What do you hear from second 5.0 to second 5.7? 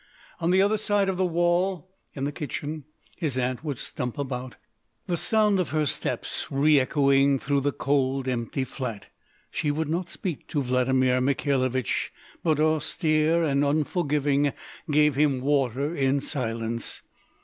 the sound of